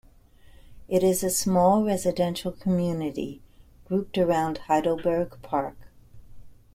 [0.87, 3.39] It is a small residential community,
[3.87, 5.77] grouped around Heidelberg Park.